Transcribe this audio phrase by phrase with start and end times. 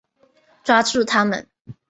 [0.63, 1.47] 抓住他们！